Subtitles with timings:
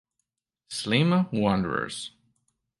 [0.71, 2.11] Sliema Wanderers